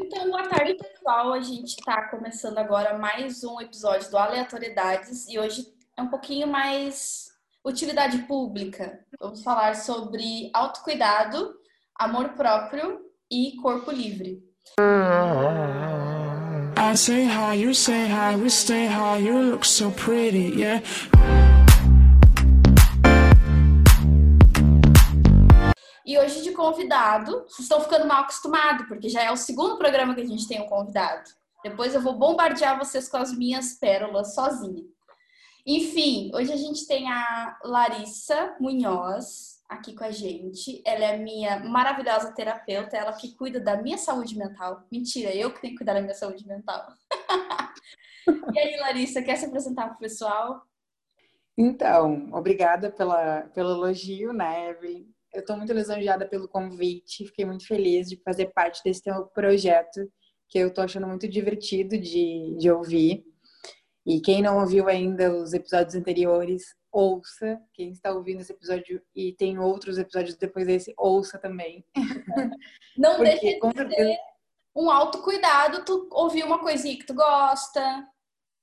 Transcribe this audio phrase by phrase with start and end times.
[0.00, 1.32] Então, boa tarde, pessoal.
[1.32, 6.46] A gente está começando agora mais um episódio do Aleatoriedades e hoje é um pouquinho
[6.46, 7.32] mais
[7.64, 9.00] utilidade pública.
[9.18, 11.52] Vamos falar sobre autocuidado,
[11.96, 14.40] amor próprio e corpo livre.
[16.76, 20.80] I say hi, you say hi, we stay high, you look so pretty, yeah.
[26.08, 30.14] E hoje de convidado, vocês estão ficando mal acostumados, porque já é o segundo programa
[30.14, 31.28] que a gente tem um convidado.
[31.62, 34.86] Depois eu vou bombardear vocês com as minhas pérolas sozinha.
[35.66, 40.80] Enfim, hoje a gente tem a Larissa Munhoz aqui com a gente.
[40.82, 44.84] Ela é minha maravilhosa terapeuta, ela que cuida da minha saúde mental.
[44.90, 46.88] Mentira, eu que tenho que cuidar da minha saúde mental.
[48.54, 50.62] e aí, Larissa, quer se apresentar para o pessoal?
[51.54, 55.17] Então, obrigada pela, pelo elogio, né, Evelyn?
[55.32, 60.10] Eu estou muito lisonjeada pelo convite, fiquei muito feliz de fazer parte desse teu projeto,
[60.48, 63.24] que eu estou achando muito divertido de, de ouvir.
[64.06, 67.60] E quem não ouviu ainda os episódios anteriores, ouça.
[67.74, 71.84] Quem está ouvindo esse episódio e tem outros episódios depois desse, ouça também.
[72.96, 73.88] Não Porque, deixe de certeza...
[73.88, 74.18] ter
[74.74, 78.06] um autocuidado, tu ouvir uma coisinha que tu gosta,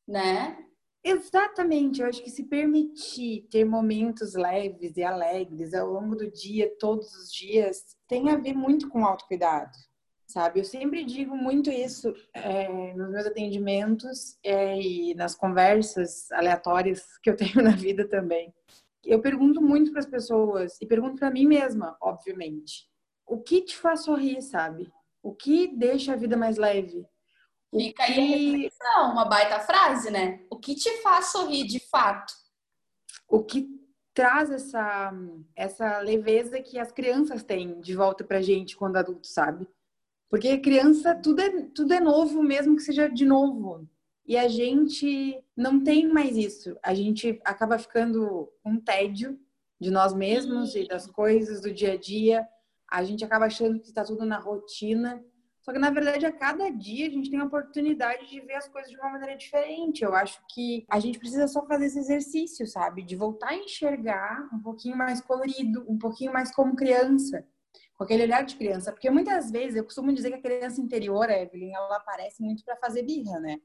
[0.07, 0.64] né?
[1.07, 6.75] Exatamente, eu acho que se permitir ter momentos leves e alegres ao longo do dia,
[6.79, 9.77] todos os dias, tem a ver muito com autocuidado,
[10.25, 10.61] sabe?
[10.61, 17.29] Eu sempre digo muito isso é, nos meus atendimentos é, e nas conversas aleatórias que
[17.29, 18.51] eu tenho na vida também.
[19.03, 22.89] Eu pergunto muito para as pessoas e pergunto para mim mesma, obviamente,
[23.27, 24.91] o que te faz sorrir, sabe?
[25.21, 27.05] O que deixa a vida mais leve?
[27.77, 30.39] Fica aí a reflexão, uma baita frase, né?
[30.55, 32.33] O que te faz sorrir de fato?
[33.27, 33.67] O que
[34.13, 35.11] traz essa,
[35.53, 39.67] essa leveza que as crianças têm de volta pra gente quando adultos, sabe?
[40.29, 43.85] Porque criança, tudo é, tudo é novo, mesmo que seja de novo.
[44.25, 46.77] E a gente não tem mais isso.
[46.81, 49.37] A gente acaba ficando um tédio
[49.77, 52.47] de nós mesmos e das coisas do dia a dia.
[52.89, 55.21] A gente acaba achando que está tudo na rotina.
[55.65, 58.67] Só que, na verdade, a cada dia a gente tem a oportunidade de ver as
[58.67, 60.03] coisas de uma maneira diferente.
[60.03, 63.01] Eu acho que a gente precisa só fazer esse exercício, sabe?
[63.01, 67.43] De voltar a enxergar um pouquinho mais colorido, um pouquinho mais como criança.
[67.97, 68.91] Com aquele olhar de criança.
[68.91, 72.75] Porque muitas vezes eu costumo dizer que a criança interior, Evelyn, ela aparece muito para
[72.75, 73.57] fazer birra, né?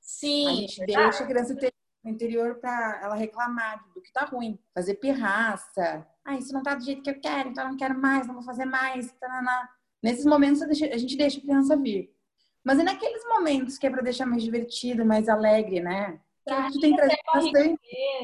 [0.00, 0.48] Sim.
[0.48, 1.02] A gente verdade.
[1.04, 1.56] deixa a criança
[2.04, 6.04] interior para ela reclamar do que tá ruim, fazer pirraça.
[6.24, 8.34] Ah, isso não tá do jeito que eu quero, então eu não quero mais, não
[8.34, 9.12] vou fazer mais.
[9.12, 9.68] Tananá.
[10.04, 12.14] Nesses momentos a gente deixa a criança vir.
[12.62, 16.20] Mas é naqueles momentos que é para deixar mais divertido, mais alegre, né?
[16.44, 17.80] Pra que tem trazido bastante.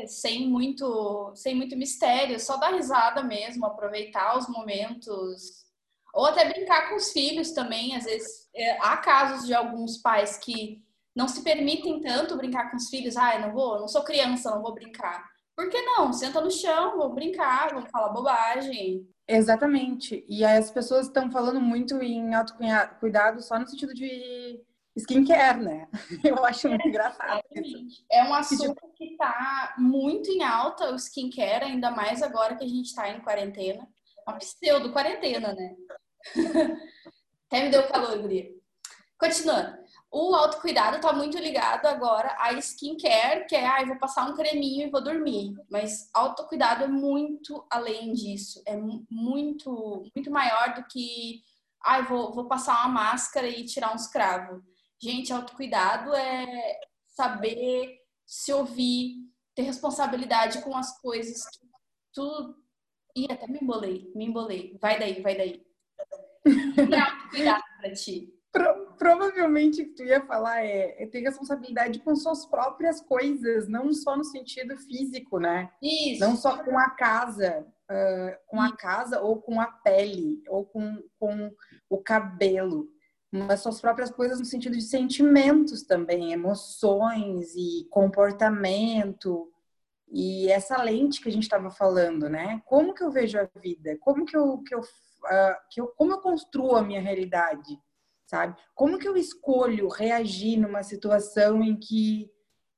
[0.06, 5.64] Sem muito, sem muito mistério, só dar risada mesmo, aproveitar os momentos.
[6.12, 7.96] Ou até brincar com os filhos também.
[7.96, 10.82] Às vezes, é, há casos de alguns pais que
[11.16, 13.16] não se permitem tanto brincar com os filhos.
[13.16, 15.30] Ah, eu não vou, não sou criança, não vou brincar.
[15.56, 16.12] Por que não?
[16.12, 19.08] Senta no chão, vamos brincar, vamos falar bobagem.
[19.32, 20.24] Exatamente.
[20.28, 24.60] E aí as pessoas estão falando muito em autocuidado só no sentido de
[24.96, 25.88] skincare, né?
[26.24, 27.40] Eu acho muito engraçado.
[28.10, 32.68] É um assunto que está muito em alta, o skincare, ainda mais agora que a
[32.68, 33.86] gente está em quarentena.
[34.26, 35.76] Uma pseudo quarentena, né?
[37.46, 38.50] Até me deu calor, Guria.
[39.16, 39.79] Continuando.
[40.12, 44.88] O autocuidado está muito ligado agora à skincare, que é, ah, vou passar um creminho
[44.88, 45.54] e vou dormir.
[45.70, 48.60] Mas autocuidado é muito além disso.
[48.66, 51.42] É muito, muito maior do que,
[51.80, 54.60] ah, vou, vou passar uma máscara e tirar uns cravos.
[55.00, 59.14] Gente, autocuidado é saber se ouvir,
[59.54, 61.66] ter responsabilidade com as coisas que
[62.12, 62.56] tu...
[63.14, 64.76] Ih, até me embolei, me embolei.
[64.80, 65.64] Vai daí, vai daí.
[66.90, 68.39] E autocuidado pra ti?
[68.52, 73.68] Pro, provavelmente o que tu ia falar é, é, ter responsabilidade com suas próprias coisas,
[73.68, 75.70] não só no sentido físico, né?
[75.80, 76.20] Isso.
[76.20, 81.02] Não só com a casa, uh, com a casa ou com a pele, ou com,
[81.18, 81.50] com
[81.88, 82.88] o cabelo,
[83.30, 89.48] mas suas próprias coisas no sentido de sentimentos também, emoções e comportamento.
[90.12, 92.60] E essa lente que a gente estava falando, né?
[92.66, 93.96] Como que eu vejo a vida?
[94.00, 97.78] Como que eu, que eu, uh, que eu, como eu construo a minha realidade?
[98.30, 98.56] Sabe?
[98.76, 102.30] Como que eu escolho reagir numa situação em que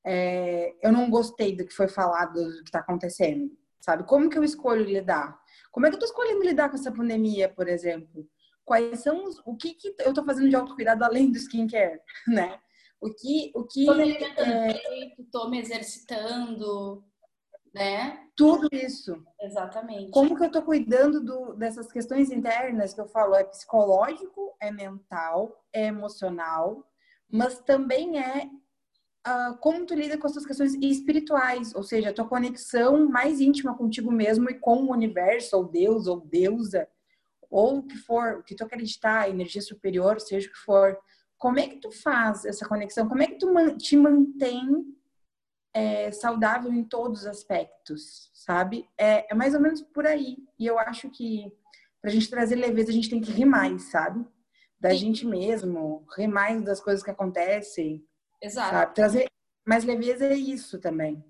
[0.03, 4.03] é, eu não gostei do que foi falado, do que está acontecendo, sabe?
[4.03, 5.39] Como que eu escolho lidar?
[5.71, 8.27] Como é que eu estou escolhendo lidar com essa pandemia, por exemplo?
[8.65, 12.59] Quais são os, o que, que eu estou fazendo de autocuidado além do skincare, né?
[12.99, 15.15] O que, o que me alimentando é...
[15.31, 17.03] tô me exercitando.
[17.73, 18.27] Né?
[18.35, 19.23] Tudo isso.
[19.41, 20.11] Exatamente.
[20.11, 23.35] Como que eu tô cuidando do, dessas questões internas que eu falo?
[23.35, 26.87] É psicológico, é mental, é emocional,
[27.29, 28.49] mas também é
[29.27, 33.75] uh, como tu lida com essas questões espirituais, ou seja, a tua conexão mais íntima
[33.75, 36.87] contigo mesmo e com o universo, ou Deus, ou deusa,
[37.49, 40.97] ou o que for, o que tu acreditar, energia superior, seja o que for.
[41.37, 43.07] Como é que tu faz essa conexão?
[43.07, 44.85] Como é que tu te mantém
[45.73, 48.87] é, saudável em todos os aspectos, sabe?
[48.97, 50.37] É, é, mais ou menos por aí.
[50.59, 51.51] E eu acho que
[52.01, 54.25] pra gente trazer leveza, a gente tem que rir mais, sabe?
[54.79, 54.97] Da Sim.
[54.97, 58.05] gente mesmo, rir mais das coisas que acontecem.
[58.41, 58.69] Exato.
[58.69, 58.93] Sabe?
[58.93, 59.27] Trazer
[59.65, 61.23] mais leveza é isso também.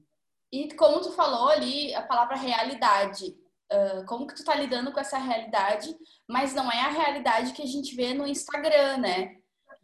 [0.52, 3.38] E como tu falou ali, a palavra realidade.
[3.72, 5.96] Uh, como que tu tá lidando com essa realidade,
[6.28, 9.38] mas não é a realidade que a gente vê no Instagram, né?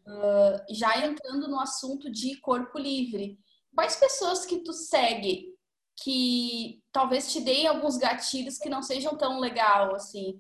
[0.06, 3.40] Uh, já entrando no assunto de corpo livre
[3.80, 5.56] quais pessoas que tu segue
[6.04, 10.38] que talvez te deem alguns gatilhos que não sejam tão legal assim.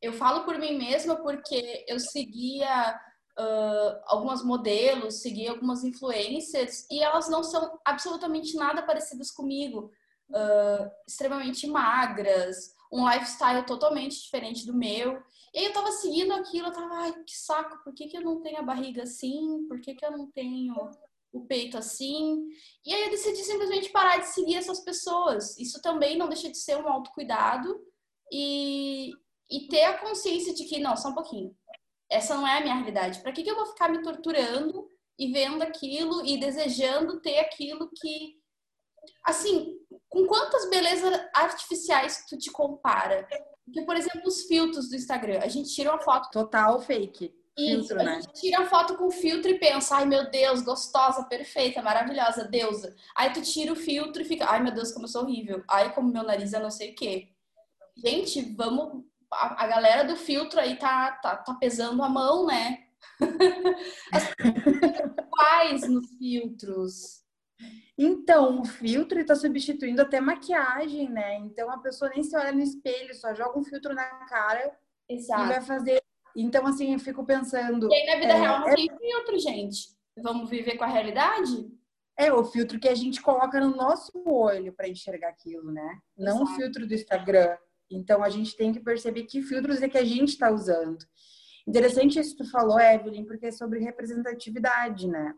[0.00, 2.96] Eu falo por mim mesma porque eu seguia
[3.36, 9.90] uh, algumas modelos, seguia algumas influencers e elas não são absolutamente nada parecidas comigo.
[10.30, 15.20] Uh, extremamente magras, um lifestyle totalmente diferente do meu.
[15.52, 18.22] E aí eu tava seguindo aquilo, eu tava, ai, que saco, por que, que eu
[18.22, 19.66] não tenho a barriga assim?
[19.66, 20.74] Por que, que eu não tenho
[21.32, 22.44] o peito assim.
[22.84, 25.56] E aí eu decidi simplesmente parar de seguir essas pessoas.
[25.58, 27.80] Isso também não deixa de ser um autocuidado
[28.32, 29.10] e,
[29.50, 31.54] e ter a consciência de que, não, só um pouquinho.
[32.10, 33.20] Essa não é a minha realidade.
[33.20, 34.88] Para que, que eu vou ficar me torturando
[35.18, 38.38] e vendo aquilo e desejando ter aquilo que.
[39.24, 39.74] Assim,
[40.08, 43.26] com quantas belezas artificiais tu te compara?
[43.64, 45.40] Porque, por exemplo, os filtros do Instagram.
[45.42, 46.30] A gente tira uma foto.
[46.30, 47.34] Total fake.
[47.58, 48.04] Filtro, né?
[48.04, 52.44] A gente tira a foto com filtro e pensa, ai meu Deus, gostosa, perfeita, maravilhosa,
[52.44, 52.94] deusa.
[53.16, 55.64] Aí tu tira o filtro e fica, ai meu Deus, como eu sou horrível.
[55.68, 57.32] Ai, como meu nariz é não sei o quê.
[57.96, 59.04] Gente, vamos.
[59.30, 62.84] A, a galera do filtro aí tá, tá, tá pesando a mão, né?
[65.30, 67.24] Quais nos filtros?
[67.98, 71.38] Então, o filtro está substituindo até maquiagem, né?
[71.38, 74.72] Então a pessoa nem se olha no espelho, só joga um filtro na cara
[75.08, 75.42] Exato.
[75.42, 76.00] e vai fazer
[76.36, 77.88] então, assim, eu fico pensando.
[77.90, 78.74] E aí, na vida é, real, não é...
[78.74, 79.88] tem filtro, gente.
[80.16, 81.70] Vamos viver com a realidade?
[82.16, 85.98] É o filtro que a gente coloca no nosso olho para enxergar aquilo, né?
[86.16, 86.52] Não Exato.
[86.52, 87.56] o filtro do Instagram.
[87.90, 90.98] Então, a gente tem que perceber que filtros é que a gente está usando.
[91.66, 95.34] Interessante isso que tu falou, Evelyn, porque é sobre representatividade, né?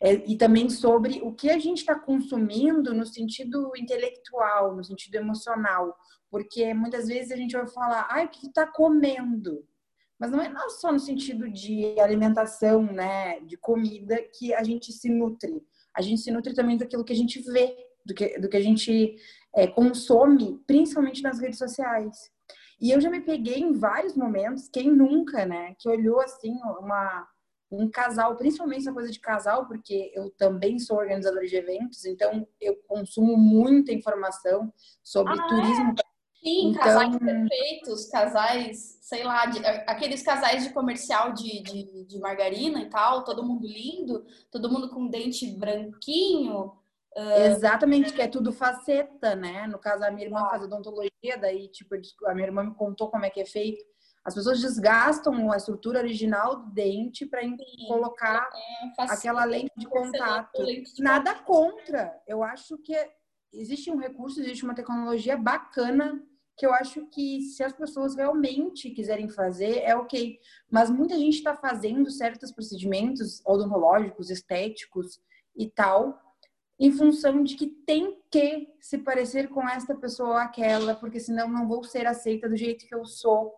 [0.00, 5.16] É, e também sobre o que a gente está consumindo no sentido intelectual, no sentido
[5.16, 5.96] emocional.
[6.30, 9.66] Porque muitas vezes a gente vai falar, ai, o que está comendo?
[10.20, 15.08] Mas não é só no sentido de alimentação, né, de comida, que a gente se
[15.08, 15.66] nutre.
[15.96, 17.74] A gente se nutre também daquilo que a gente vê,
[18.04, 19.16] do que, do que a gente
[19.56, 22.30] é, consome, principalmente nas redes sociais.
[22.78, 27.26] E eu já me peguei em vários momentos, quem nunca, né, que olhou assim uma
[27.72, 32.44] um casal, principalmente essa coisa de casal, porque eu também sou organizadora de eventos, então
[32.60, 34.72] eu consumo muita informação
[35.04, 36.09] sobre ah, turismo é?
[36.42, 36.82] Sim, então...
[36.82, 42.88] casais perfeitos, casais, sei lá, de, aqueles casais de comercial de, de, de, margarina e
[42.88, 46.72] tal, todo mundo lindo, todo mundo com dente branquinho.
[47.14, 47.42] Uh...
[47.44, 49.66] Exatamente, que é tudo faceta, né?
[49.66, 51.94] No caso, a minha irmã faz odontologia, daí, tipo,
[52.26, 53.84] a minha irmã me contou como é que é feito.
[54.24, 57.40] As pessoas desgastam a estrutura original do dente para
[57.88, 58.48] colocar
[58.98, 60.62] é, aquela lente de contato.
[60.62, 61.44] Lente de Nada contato.
[61.44, 62.22] contra.
[62.26, 62.94] Eu acho que
[63.52, 66.22] existe um recurso, existe uma tecnologia bacana
[66.60, 70.38] que eu acho que se as pessoas realmente quiserem fazer, é ok.
[70.70, 75.18] Mas muita gente está fazendo certos procedimentos odontológicos, estéticos
[75.56, 76.20] e tal,
[76.78, 81.48] em função de que tem que se parecer com esta pessoa ou aquela, porque senão
[81.48, 83.54] não vou ser aceita do jeito que eu sou.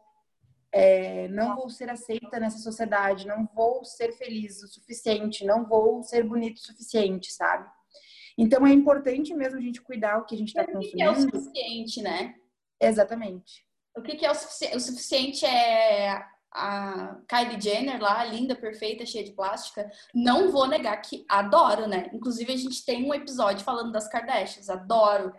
[0.71, 6.05] É, não vou ser aceita nessa sociedade, não vou ser feliz o suficiente, não vou
[6.05, 7.69] ser bonito o suficiente, sabe?
[8.39, 11.03] Então é importante mesmo a gente cuidar o que a gente está consumindo.
[11.03, 12.37] É o suficiente, né?
[12.83, 13.65] Exatamente.
[13.97, 16.25] O que, que é o, sufici o suficiente é
[16.55, 19.91] a Kylie Jenner lá, linda, perfeita, cheia de plástica.
[20.15, 22.11] Não vou negar que adoro, né?
[22.12, 24.69] Inclusive, a gente tem um episódio falando das Kardashians.
[24.69, 25.33] Adoro.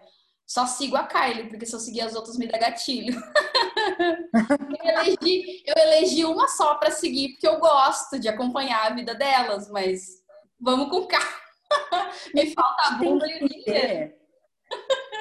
[0.45, 3.15] Só sigo a Kylie, porque se eu seguir as outras me dá gatilho.
[4.83, 9.15] eu, elegi, eu elegi uma só para seguir, porque eu gosto de acompanhar a vida
[9.15, 10.21] delas, mas
[10.59, 11.43] vamos com calma.
[12.35, 14.13] me falta a bunda e o dinheiro.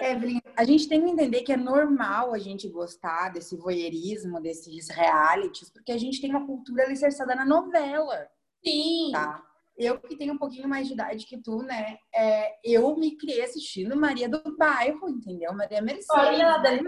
[0.01, 4.89] Evelyn, a gente tem que entender que é normal a gente gostar desse voyeurismo, desses
[4.89, 8.29] realities, porque a gente tem uma cultura alicerçada na novela.
[8.65, 9.11] Sim.
[9.13, 9.43] Tá?
[9.77, 11.97] eu que tenho um pouquinho mais de idade que tu, né?
[12.15, 15.53] É, eu me criei assistindo Maria do Bairro, entendeu?
[15.53, 16.09] Maria Mercedes.
[16.11, 16.83] Olha, Dani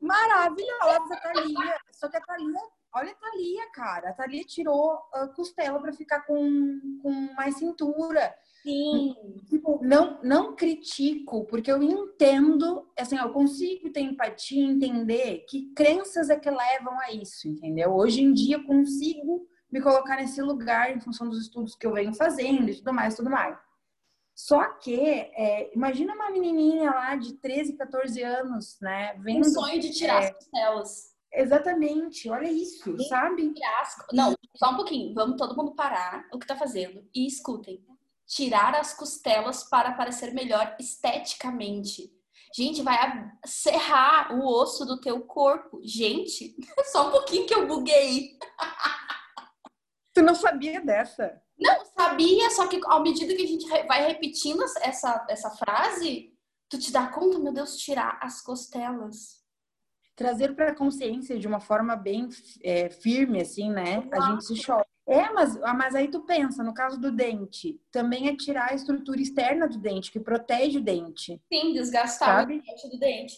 [0.00, 1.76] Maravilhosa, Thalia.
[1.92, 2.60] Só que a Thalia,
[2.94, 4.10] olha a Thalia, cara.
[4.10, 8.34] A Thalia tirou a costela para ficar com, com mais cintura.
[8.62, 9.14] Sim.
[9.48, 16.30] Tipo, não, não critico, porque eu entendo, assim, eu consigo ter empatia, entender que crenças
[16.30, 17.92] é que levam a isso, entendeu?
[17.92, 21.92] Hoje em dia eu consigo me colocar nesse lugar em função dos estudos que eu
[21.92, 23.58] venho fazendo e tudo mais, tudo mais.
[24.34, 29.14] Só que, é, imagina uma menininha lá de 13, 14 anos, né?
[29.18, 31.12] Vendo, um sonho de tirar é, as costelas.
[31.34, 33.52] Exatamente, olha isso, Sim, sabe?
[33.80, 33.96] As...
[34.12, 37.82] Não, só um pouquinho, vamos todo mundo parar o que tá fazendo e escutem
[38.26, 42.10] tirar as costelas para parecer melhor esteticamente.
[42.54, 45.80] Gente, vai serrar o osso do teu corpo.
[45.82, 46.54] Gente,
[46.92, 48.38] só um pouquinho que eu buguei.
[50.14, 51.40] Tu não sabia dessa?
[51.58, 56.32] Não, sabia, só que à medida que a gente vai repetindo essa, essa frase,
[56.68, 59.40] tu te dá conta, meu Deus, tirar as costelas.
[60.14, 62.28] Trazer para a consciência de uma forma bem
[62.62, 64.06] é, firme, assim, né?
[64.12, 64.91] A gente se choca.
[65.06, 68.74] É, mas, ah, mas aí tu pensa, no caso do dente, também é tirar a
[68.74, 71.42] estrutura externa do dente, que protege o dente.
[71.52, 72.58] Sim, desgastar sabe?
[72.58, 73.36] o dente do dente.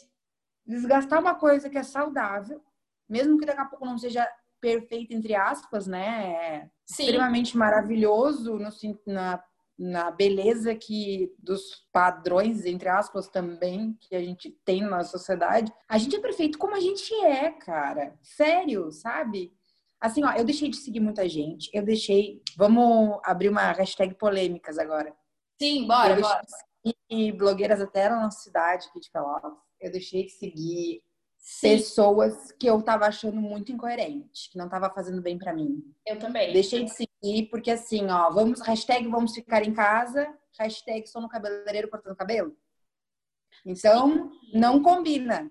[0.67, 2.63] Desgastar uma coisa que é saudável,
[3.09, 4.29] mesmo que daqui a pouco não seja
[4.61, 6.33] perfeito, entre aspas, né?
[6.33, 7.05] É Sim.
[7.05, 8.71] extremamente maravilhoso no,
[9.07, 9.43] na,
[9.79, 15.73] na beleza que dos padrões, entre aspas, também, que a gente tem na sociedade.
[15.89, 18.19] A gente é perfeito como a gente é, cara.
[18.23, 19.53] Sério, sabe?
[20.01, 21.71] Assim, ó, eu deixei de seguir muita gente.
[21.73, 22.43] Eu deixei.
[22.57, 25.15] Vamos abrir uma hashtag polêmicas agora.
[25.61, 26.43] Sim, bora, bora.
[27.09, 29.53] E blogueiras até na nossa cidade aqui de Pelotas.
[29.81, 31.03] Eu deixei de seguir
[31.39, 31.77] Sim.
[31.77, 35.83] pessoas que eu tava achando muito incoerente, que não tava fazendo bem para mim.
[36.07, 36.53] Eu também.
[36.53, 40.27] Deixei de seguir porque assim, ó, vamos hashtag vamos ficar em casa,
[40.59, 42.57] hashtag sou no cabeleireiro cortando cabelo.
[43.65, 45.51] Então, não combina.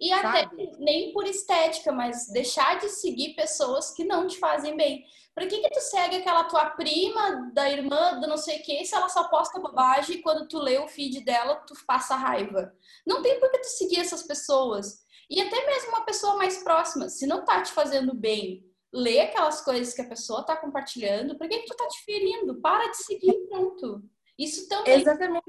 [0.00, 0.70] E até Sabe?
[0.78, 5.04] nem por estética, mas deixar de seguir pessoas que não te fazem bem.
[5.34, 8.84] Pra que que tu segue aquela tua prima, da irmã, do não sei o que,
[8.84, 12.72] se ela só posta bobagem e quando tu lê o feed dela, tu passa raiva?
[13.06, 15.04] Não tem por que tu seguir essas pessoas.
[15.30, 19.60] E até mesmo uma pessoa mais próxima, se não tá te fazendo bem, lê aquelas
[19.60, 22.60] coisas que a pessoa tá compartilhando, pra que que tu tá te ferindo?
[22.60, 24.02] Para de seguir, pronto.
[24.38, 25.00] Isso também.
[25.00, 25.44] Exatamente.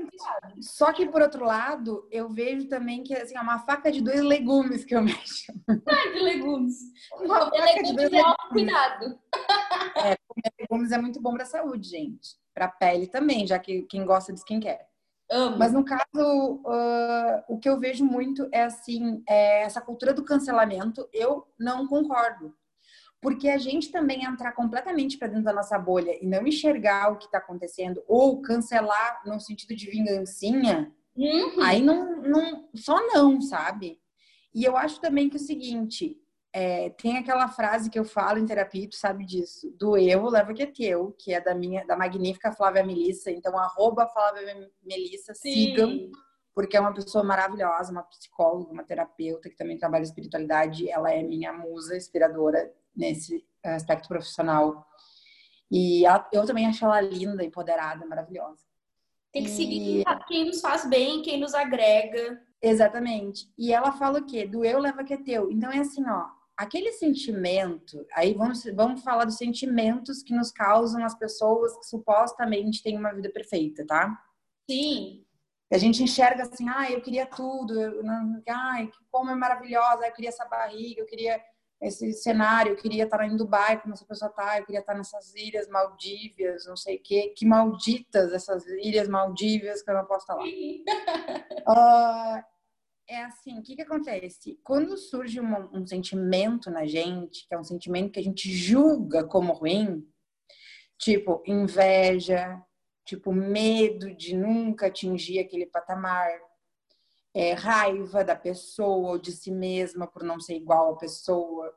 [0.61, 4.21] Só que, por outro lado, eu vejo também que assim, é uma faca de dois
[4.21, 5.53] legumes que eu mexo.
[5.87, 6.75] Ai, de legumes.
[7.13, 8.49] Uma faca legumes de dois é legumes.
[8.49, 9.19] cuidado.
[9.95, 12.35] É, comer legumes é muito bom para a saúde, gente.
[12.51, 14.89] Para a pele também, já que quem gosta de skincare.
[15.31, 15.59] Amo.
[15.59, 20.25] Mas no caso, uh, o que eu vejo muito é assim, é essa cultura do
[20.25, 22.55] cancelamento, eu não concordo
[23.21, 27.17] porque a gente também entrar completamente para dentro da nossa bolha e não enxergar o
[27.17, 31.61] que está acontecendo ou cancelar no sentido de vingancinha, uhum.
[31.61, 33.99] aí não, não, só não, sabe?
[34.53, 36.17] E eu acho também que é o seguinte,
[36.53, 40.53] é, tem aquela frase que eu falo em terapia, tu sabe disso, do eu leva
[40.53, 45.33] que é teu, que é da minha, da magnífica Flávia Melissa, então arroba Flávia Melissa,
[45.33, 46.09] sigam,
[46.59, 51.23] porque é uma pessoa maravilhosa, uma psicóloga, uma terapeuta que também trabalha espiritualidade, ela é
[51.23, 54.85] minha musa inspiradora nesse aspecto profissional.
[55.71, 58.59] E ela, eu também acho ela linda, empoderada, maravilhosa.
[59.31, 59.53] Tem que e...
[59.53, 62.41] seguir quem nos faz bem, quem nos agrega.
[62.61, 63.49] Exatamente.
[63.57, 64.45] E ela fala o quê?
[64.45, 65.49] Do eu leva que é teu.
[65.49, 66.25] Então é assim, ó,
[66.57, 72.83] aquele sentimento, aí vamos, vamos falar dos sentimentos que nos causam as pessoas que supostamente
[72.83, 74.21] têm uma vida perfeita, tá?
[74.69, 75.23] Sim.
[75.71, 78.01] A gente enxerga assim, ah, eu queria tudo, eu,
[78.49, 81.39] ai, como é maravilhosa, eu queria essa barriga, eu queria
[81.81, 85.33] esse cenário, eu queria estar em Dubai como essa pessoa está, eu queria estar nessas
[85.35, 90.23] ilhas Maldívias, não sei o quê, que malditas essas ilhas Maldívias que eu não posso
[90.23, 90.43] estar lá.
[90.43, 92.43] uh,
[93.07, 94.59] é assim, o que que acontece?
[94.61, 99.23] Quando surge um, um sentimento na gente, que é um sentimento que a gente julga
[99.23, 100.05] como ruim,
[100.97, 102.61] tipo inveja,
[103.09, 106.29] tipo medo de nunca atingir aquele patamar,
[107.33, 111.75] é, raiva da pessoa ou de si mesma por não ser igual à pessoa.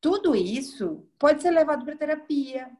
[0.00, 2.70] Tudo isso pode ser levado para terapia,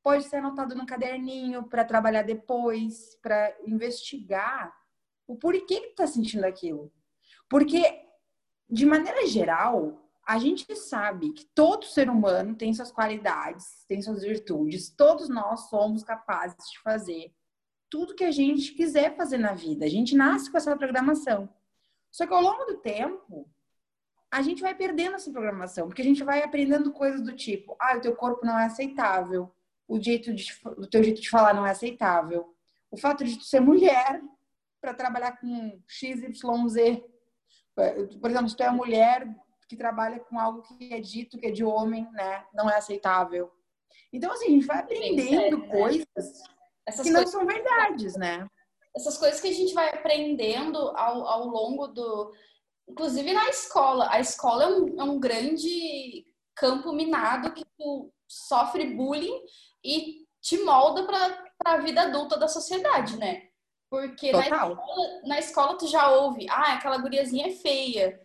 [0.00, 4.72] pode ser anotado no caderninho para trabalhar depois, para investigar
[5.26, 6.92] o porquê que está sentindo aquilo.
[7.48, 7.82] Porque,
[8.70, 14.20] de maneira geral, a gente sabe que todo ser humano tem suas qualidades, tem suas
[14.20, 17.32] virtudes, todos nós somos capazes de fazer
[17.88, 19.86] tudo que a gente quiser fazer na vida.
[19.86, 21.48] A gente nasce com essa programação.
[22.10, 23.48] Só que ao longo do tempo,
[24.30, 27.96] a gente vai perdendo essa programação, porque a gente vai aprendendo coisas do tipo: ah,
[27.96, 29.50] o teu corpo não é aceitável,
[29.88, 32.54] o jeito de, o teu jeito de falar não é aceitável.
[32.90, 34.20] O fato de tu ser mulher
[34.78, 36.42] para trabalhar com XYZ.
[38.20, 39.26] Por exemplo, se tu é mulher
[39.68, 42.44] que trabalha com algo que é dito que é de homem, né?
[42.54, 43.52] Não é aceitável.
[44.12, 46.42] Então, assim, a gente vai aprendendo Sim, é, coisas
[46.86, 47.12] Essas que coisas...
[47.12, 48.46] não são verdades, né?
[48.96, 52.32] Essas coisas que a gente vai aprendendo ao, ao longo do.
[52.88, 54.08] Inclusive na escola.
[54.10, 59.40] A escola é um, é um grande campo minado que tu sofre bullying
[59.84, 63.48] e te molda para a vida adulta da sociedade, né?
[63.90, 64.78] Porque na escola,
[65.24, 68.20] na escola, tu já ouve, ah, aquela guriazinha é feia.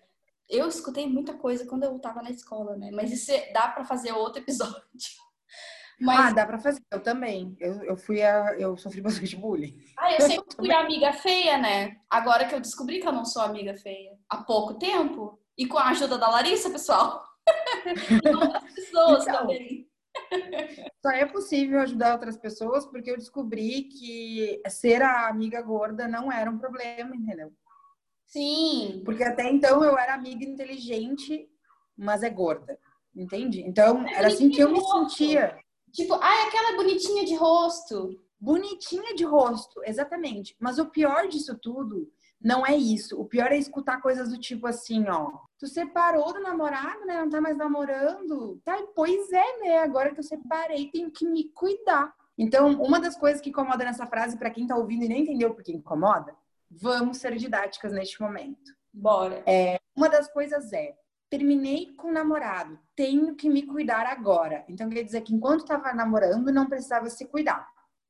[0.49, 2.91] Eu escutei muita coisa quando eu tava na escola, né?
[2.93, 4.81] Mas isso é, dá para fazer outro episódio.
[5.99, 6.19] Mas...
[6.19, 6.81] Ah, dá pra fazer.
[6.91, 7.55] Eu também.
[7.59, 8.55] Eu, eu fui a.
[8.59, 9.79] Eu sofri bastante bullying.
[9.97, 11.97] Ah, eu sempre fui amiga feia, né?
[12.09, 14.11] Agora que eu descobri que eu não sou amiga feia.
[14.29, 15.39] Há pouco tempo.
[15.57, 17.23] E com a ajuda da Larissa, pessoal.
[18.25, 19.87] e outras pessoas então, também.
[21.01, 26.31] Só é possível ajudar outras pessoas porque eu descobri que ser a amiga gorda não
[26.31, 27.53] era um problema, entendeu?
[28.25, 29.01] Sim.
[29.05, 31.47] Porque até então eu era amiga inteligente,
[31.97, 32.77] mas é gorda.
[33.15, 33.61] Entende?
[33.61, 35.55] Então, é era assim que eu me sentia.
[35.91, 38.19] Tipo, ai, aquela bonitinha de rosto.
[38.39, 40.55] Bonitinha de rosto, exatamente.
[40.59, 42.11] Mas o pior disso tudo
[42.41, 43.19] não é isso.
[43.19, 45.31] O pior é escutar coisas do tipo assim, ó.
[45.57, 47.21] Tu separou do namorado, né?
[47.21, 48.59] Não tá mais namorando.
[48.65, 49.77] Tá, pois é, né?
[49.79, 52.13] Agora que eu separei, tenho que me cuidar.
[52.37, 55.53] Então, uma das coisas que incomoda nessa frase, para quem tá ouvindo e nem entendeu
[55.53, 56.35] por que incomoda,
[56.81, 58.73] vamos ser didáticas neste momento.
[58.93, 59.43] Bora.
[59.45, 60.95] É, uma das coisas é,
[61.29, 64.63] terminei com o namorado, tenho que me cuidar agora.
[64.69, 67.67] Então, quer dizer que enquanto estava namorando, não precisava se cuidar.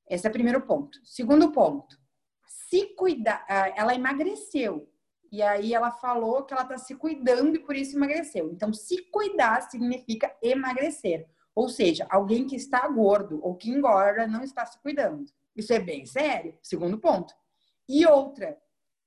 [0.10, 1.00] Esse é o primeiro ponto.
[1.04, 1.98] Segundo ponto,
[2.46, 4.90] se cuidar, ela emagreceu.
[5.32, 8.52] E aí ela falou que ela está se cuidando e por isso emagreceu.
[8.52, 11.28] Então, se cuidar significa emagrecer.
[11.56, 15.26] Ou seja, alguém que está gordo ou que engorda não está se cuidando.
[15.56, 16.58] Isso é bem sério.
[16.62, 17.34] Segundo ponto.
[17.88, 18.58] E outra,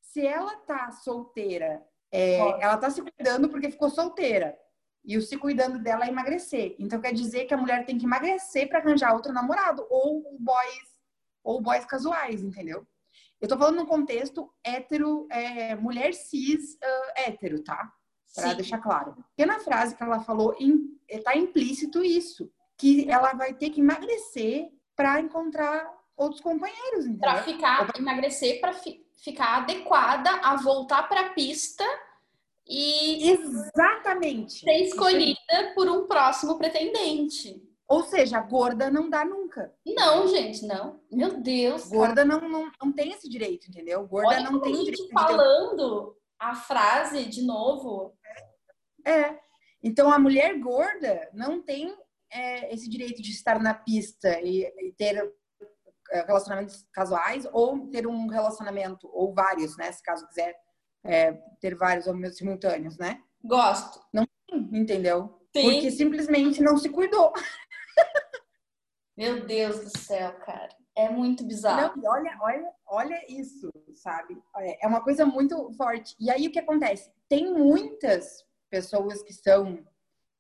[0.00, 4.56] se ela está solteira, é, ela está se cuidando porque ficou solteira.
[5.04, 6.74] E o se cuidando dela é emagrecer.
[6.78, 10.96] Então quer dizer que a mulher tem que emagrecer para arranjar outro namorado ou boys
[11.44, 12.84] ou boys casuais, entendeu?
[13.40, 17.92] Eu tô falando num contexto hétero, é, mulher cis uh, hétero, tá?
[18.34, 18.56] Pra Sim.
[18.56, 19.14] deixar claro.
[19.14, 22.50] Porque na frase que ela falou, in, tá implícito isso.
[22.76, 27.20] Que ela vai ter que emagrecer para encontrar outros companheiros, entendeu?
[27.20, 28.00] Pra ficar, pra...
[28.00, 31.84] emagrecer para fi, ficar adequada a voltar pra pista
[32.66, 33.30] e...
[33.30, 34.60] Exatamente!
[34.60, 37.62] Ser escolhida por um próximo pretendente.
[37.88, 39.72] Ou seja, gorda não dá nunca.
[39.86, 41.00] Não, gente, não.
[41.10, 41.88] Meu Deus.
[41.88, 44.04] Gorda não, não, não tem esse direito, entendeu?
[44.06, 45.12] Gorda Olha não tem a gente direito.
[45.12, 48.16] falando a frase de novo.
[49.06, 49.38] É.
[49.80, 51.96] Então a mulher gorda não tem
[52.32, 55.32] é, esse direito de estar na pista e, e ter é,
[56.12, 59.90] relacionamentos casuais ou ter um relacionamento, ou vários, né?
[59.92, 60.54] Se caso quiser
[61.04, 63.22] é, ter vários homens simultâneos, né?
[63.44, 64.00] Gosto.
[64.12, 65.40] Não tem, entendeu?
[65.54, 65.70] Sim.
[65.70, 67.32] Porque simplesmente não se cuidou.
[69.16, 70.68] Meu Deus do céu, cara.
[70.94, 72.00] É muito bizarro.
[72.00, 74.36] Não, olha, olha, olha isso, sabe?
[74.80, 76.14] É uma coisa muito forte.
[76.18, 77.10] E aí o que acontece?
[77.28, 79.84] Tem muitas pessoas que são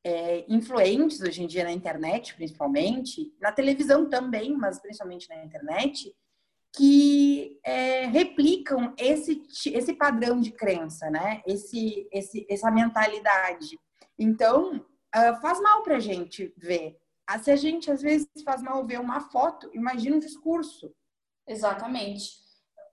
[0.06, 6.14] é, influentes hoje em dia na internet, principalmente, na televisão também, mas principalmente na internet,
[6.76, 11.42] que é, replicam esse, esse padrão de crença, né?
[11.44, 13.76] Esse, esse, essa mentalidade.
[14.16, 18.86] Então, uh, faz mal pra gente ver ah, se a gente às vezes faz mal
[18.86, 20.94] ver uma foto, imagina um discurso.
[21.44, 22.45] Exatamente.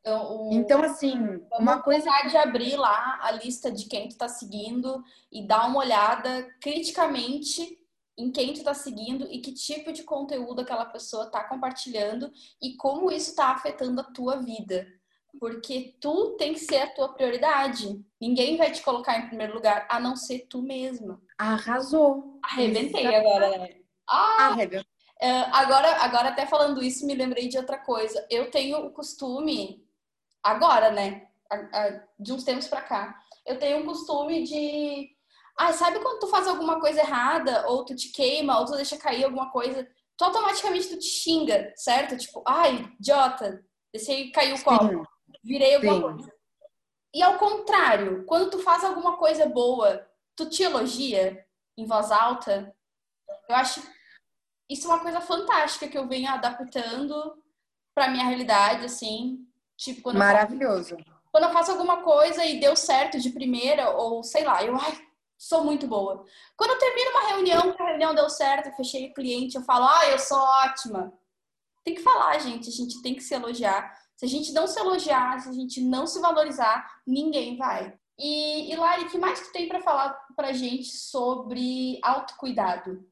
[0.04, 0.54] Então, o...
[0.54, 1.16] então assim,
[1.58, 5.80] uma coisa de abrir lá a lista de quem tu tá seguindo e dar uma
[5.80, 7.80] olhada criticamente
[8.18, 12.76] em quem tu tá seguindo e que tipo de conteúdo aquela pessoa tá compartilhando e
[12.76, 14.86] como isso tá afetando a tua vida.
[15.40, 18.00] Porque tu tem que ser a tua prioridade.
[18.22, 21.20] Ninguém vai te colocar em primeiro lugar a não ser tu mesma.
[21.38, 22.40] Arrasou.
[22.44, 23.78] Arrebentei agora, né?
[24.08, 28.24] Ah, ah uh, agora, agora, até falando isso, me lembrei de outra coisa.
[28.30, 29.83] Eu tenho o costume,
[30.44, 31.28] agora, né?
[32.20, 35.10] De uns tempos pra cá, eu tenho um costume de.
[35.58, 38.98] Ah, sabe quando tu faz alguma coisa errada, ou tu te queima, ou tu deixa
[38.98, 42.18] cair alguma coisa, tu automaticamente tu te xinga, certo?
[42.18, 45.08] Tipo, ai, idiota, deixei cair o copo,
[45.44, 46.02] virei alguma Sim.
[46.02, 46.34] coisa.
[47.14, 50.04] E ao contrário, quando tu faz alguma coisa boa,
[50.36, 51.46] tu te elogia
[51.78, 52.76] em voz alta,
[53.48, 53.84] eu acho
[54.68, 57.14] isso é uma coisa fantástica que eu venho adaptando
[57.94, 59.46] para minha realidade, assim.
[59.78, 60.96] Tipo, quando Maravilhoso.
[60.96, 64.64] Eu faço, quando eu faço alguma coisa e deu certo de primeira, ou sei lá,
[64.64, 64.98] eu, ai,
[65.44, 66.24] Sou muito boa.
[66.56, 69.62] Quando eu termino uma reunião, que a reunião deu certo, eu fechei o cliente, eu
[69.64, 71.12] falo, ah, eu sou ótima.
[71.84, 72.70] Tem que falar, gente.
[72.70, 73.94] A gente tem que se elogiar.
[74.16, 77.94] Se a gente não se elogiar, se a gente não se valorizar, ninguém vai.
[78.18, 83.06] E, e Lari, o que mais tu tem para falar pra gente sobre autocuidado?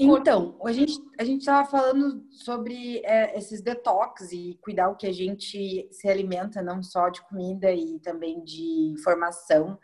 [0.00, 5.08] Então, a gente a gente estava falando sobre é, esses detox e cuidar o que
[5.08, 9.76] a gente se alimenta, não só de comida e também de informação,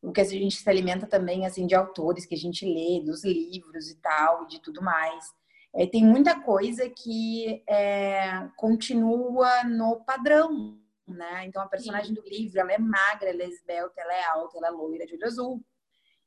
[0.00, 3.24] o que a gente se alimenta também assim de autores que a gente lê, dos
[3.24, 5.34] livros e tal, de tudo mais.
[5.74, 11.44] É, tem muita coisa que é, continua no padrão, né?
[11.44, 14.68] Então a personagem do livro ela é magra, ela é esbelta, ela é alta, ela
[14.68, 15.62] é loira de olho azul.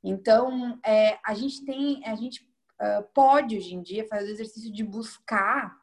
[0.03, 2.50] Então é, a gente tem a gente
[2.81, 5.79] uh, pode hoje em dia fazer o exercício de buscar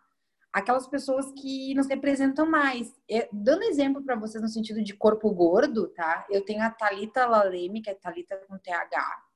[0.52, 2.94] aquelas pessoas que nos representam mais.
[3.08, 6.26] É, dando exemplo para vocês no sentido de corpo gordo, tá?
[6.28, 9.28] Eu tenho a Talita Laleme, que é Talita com TH.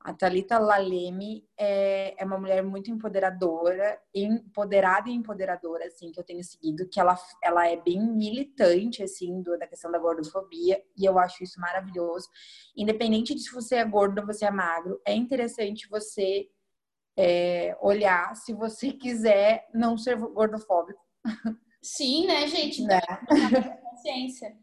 [0.00, 6.24] A Talita Laleme é, é uma mulher muito empoderadora, empoderada e empoderadora, assim, que eu
[6.24, 11.06] tenho seguido, que ela, ela é bem militante, assim, do, da questão da gordofobia, e
[11.06, 12.28] eu acho isso maravilhoso.
[12.76, 16.50] Independente de se você é gordo ou você é magro, é interessante você
[17.16, 21.00] é, olhar se você quiser não ser gordofóbico.
[21.82, 22.82] Sim, né, gente?
[22.82, 23.00] Né?
[23.90, 24.56] Consciência.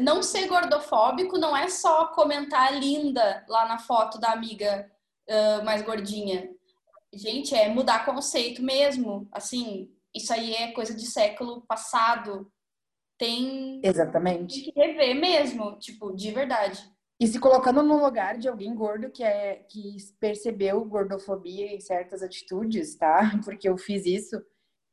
[0.00, 4.90] Não ser gordofóbico não é só comentar linda lá na foto da amiga
[5.28, 6.50] uh, mais gordinha.
[7.12, 9.28] Gente, é mudar conceito mesmo.
[9.32, 12.50] Assim, isso aí é coisa de século passado.
[13.18, 14.62] Tem, Exatamente.
[14.62, 16.88] tem que rever mesmo, tipo, de verdade.
[17.20, 22.22] E se colocando no lugar de alguém gordo que é que percebeu gordofobia em certas
[22.22, 23.30] atitudes, tá?
[23.44, 24.42] Porque eu fiz isso,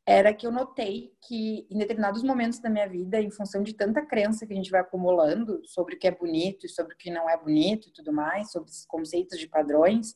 [0.06, 4.06] era que eu notei que em determinados momentos da minha vida, em função de tanta
[4.06, 7.10] crença que a gente vai acumulando sobre o que é bonito e sobre o que
[7.10, 10.16] não é bonito e tudo mais, sobre esses conceitos de padrões,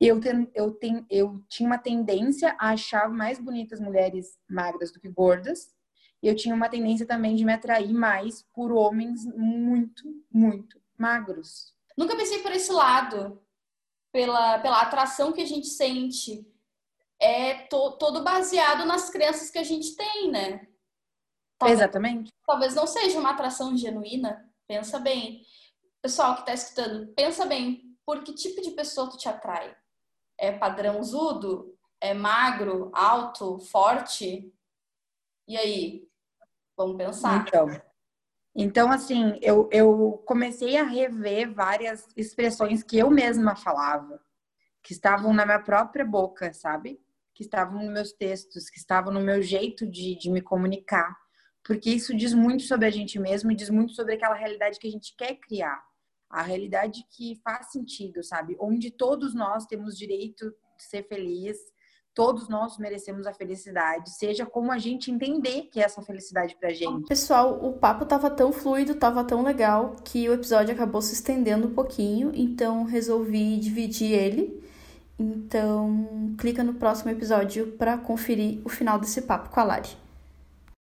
[0.00, 5.00] eu, ten, eu, ten, eu tinha uma tendência a achar mais bonitas mulheres magras do
[5.00, 5.72] que gordas.
[6.20, 11.74] E eu tinha uma tendência também de me atrair mais por homens muito, muito magros.
[11.98, 13.42] Nunca pensei por esse lado,
[14.12, 16.48] pela, pela atração que a gente sente.
[17.20, 20.68] É to, todo baseado nas crenças que a gente tem, né?
[21.58, 22.32] Talvez, Exatamente.
[22.46, 24.48] Talvez não seja uma atração genuína.
[24.66, 25.44] Pensa bem.
[26.00, 27.96] Pessoal que está escutando, pensa bem.
[28.04, 29.76] Por que tipo de pessoa tu te atrai?
[30.38, 31.76] É padrãozudo?
[32.00, 34.52] É magro, alto, forte?
[35.46, 36.08] E aí?
[36.76, 37.44] Vamos pensar.
[37.46, 37.68] Então,
[38.54, 44.20] então, assim, eu, eu comecei a rever várias expressões que eu mesma falava,
[44.82, 47.00] que estavam na minha própria boca, sabe?
[47.34, 51.16] Que estavam nos meus textos, que estavam no meu jeito de, de me comunicar.
[51.64, 54.86] Porque isso diz muito sobre a gente mesmo e diz muito sobre aquela realidade que
[54.88, 55.82] a gente quer criar.
[56.28, 58.56] A realidade que faz sentido, sabe?
[58.60, 61.56] Onde todos nós temos direito de ser feliz,
[62.14, 66.70] todos nós merecemos a felicidade, seja como a gente entender que é essa felicidade pra
[66.70, 67.08] gente.
[67.08, 71.68] Pessoal, o papo tava tão fluido, tava tão legal que o episódio acabou se estendendo
[71.68, 74.62] um pouquinho, então resolvi dividir ele.
[75.18, 80.01] Então, clica no próximo episódio para conferir o final desse papo com a Lari.